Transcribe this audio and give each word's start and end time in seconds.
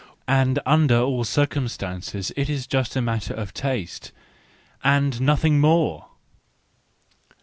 And 0.27 0.57
under 0.65 0.97
all 0.99 1.23
circumstances 1.23 2.31
it 2.35 2.49
is 2.49 2.65
just 2.65 2.95
a 2.95 3.03
matter 3.03 3.35
of 3.35 3.53
taste—and 3.53 5.21
nothing 5.21 5.59
more 5.59 6.07